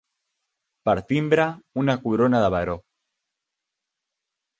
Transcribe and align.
Per 0.89 0.95
timbre 1.11 1.45
una 1.81 1.95
corona 2.05 2.39
de 2.45 2.47
baró. 2.57 2.79